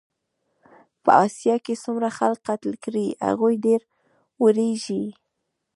په 1.03 1.11
اسیا 1.25 1.55
کې 1.65 1.73
څومره 1.83 2.09
خلک 2.17 2.39
قتل 2.49 2.73
کړې 2.83 3.05
هغوی 3.27 3.55
ډېر 3.65 3.81
وېرېږي. 4.41 5.03